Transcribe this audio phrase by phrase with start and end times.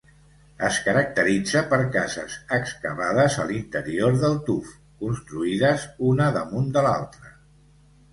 [0.67, 4.71] Es caracteritza per cases excavades a l'interior del tuf,
[5.05, 5.85] construïdes
[6.15, 7.31] una damunt de l'altra.